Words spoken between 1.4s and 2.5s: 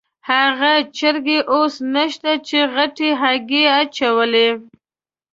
اوس نشته